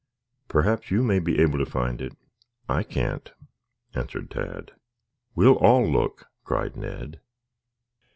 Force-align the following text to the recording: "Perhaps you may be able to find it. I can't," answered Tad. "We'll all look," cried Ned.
"Perhaps 0.47 0.89
you 0.89 1.03
may 1.03 1.19
be 1.19 1.39
able 1.39 1.59
to 1.59 1.63
find 1.67 2.01
it. 2.01 2.17
I 2.67 2.81
can't," 2.81 3.31
answered 3.93 4.31
Tad. 4.31 4.71
"We'll 5.35 5.57
all 5.59 5.87
look," 5.87 6.25
cried 6.43 6.75
Ned. 6.75 7.21